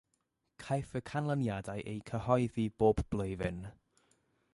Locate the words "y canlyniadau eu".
0.99-2.01